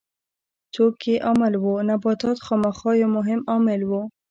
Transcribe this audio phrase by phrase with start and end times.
[0.73, 3.91] څوک یې عامل وو؟ نباتات خامخا یو مهم عامل و.